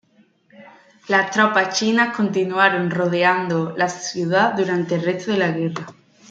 [1.09, 5.85] Las tropas chinas continuaron rodeando la ciudad durante el resto de la guerra.